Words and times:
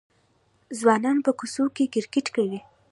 ځوانان 0.79 1.17
په 1.25 1.31
کوڅو 1.39 1.65
کې 1.75 1.91
کرکټ 1.93 2.25
کوي. 2.35 2.59